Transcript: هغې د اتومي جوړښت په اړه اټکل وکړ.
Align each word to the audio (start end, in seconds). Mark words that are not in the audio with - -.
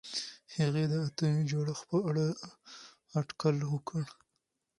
هغې 0.55 0.83
د 0.91 0.93
اتومي 1.07 1.43
جوړښت 1.51 1.83
په 1.89 1.97
اړه 2.09 2.25
اټکل 3.19 3.55
وکړ. 3.73 4.03